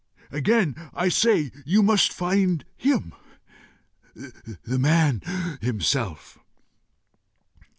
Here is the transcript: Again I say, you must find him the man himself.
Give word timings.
Again 0.31 0.89
I 0.95 1.09
say, 1.09 1.51
you 1.63 1.83
must 1.83 2.11
find 2.11 2.65
him 2.75 3.13
the 4.15 4.79
man 4.79 5.21
himself. 5.61 6.39